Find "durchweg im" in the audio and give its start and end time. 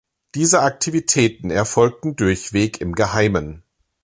2.15-2.95